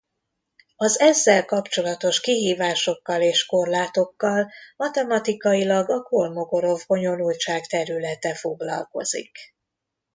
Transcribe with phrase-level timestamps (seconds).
[0.75, 9.37] Az ezzel kapcsolatos kihívásokkal és korlátokkal matematikailag a Kolmogorov-bonyolultság területe foglalkozik.